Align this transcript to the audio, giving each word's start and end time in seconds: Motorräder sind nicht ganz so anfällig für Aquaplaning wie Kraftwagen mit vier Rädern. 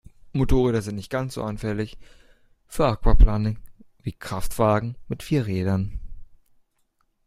Motorräder 0.33 0.81
sind 0.81 0.95
nicht 0.95 1.11
ganz 1.11 1.35
so 1.35 1.43
anfällig 1.43 1.99
für 2.65 2.87
Aquaplaning 2.87 3.59
wie 4.01 4.13
Kraftwagen 4.13 4.95
mit 5.07 5.21
vier 5.21 5.45
Rädern. 5.45 5.99